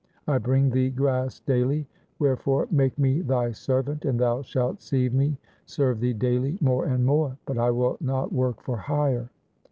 [0.25, 1.85] 1 I bring thee grass daily;
[2.17, 7.05] wherefore make me thy servant and thou shalt see me serve thee daily more and
[7.05, 9.29] more, but I will not work for hire.